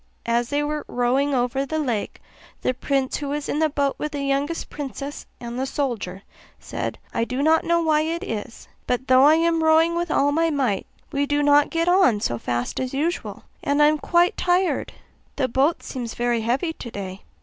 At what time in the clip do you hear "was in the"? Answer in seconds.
3.29-3.69